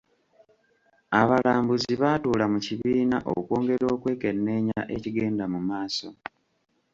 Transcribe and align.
Abalambuzi 1.19 1.93
baatuula 2.01 2.45
mu 2.53 2.59
kibiina 2.65 3.17
okwongera 3.35 3.85
okwekenneenya 3.95 4.79
ekigenda 4.95 5.45
mu 5.53 5.59
maaso. 5.69 6.09